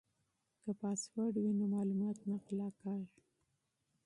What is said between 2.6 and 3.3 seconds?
کیږي.